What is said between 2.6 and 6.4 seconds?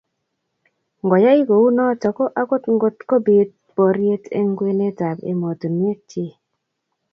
ngotkobit boriet eng kwenetab emotinwek che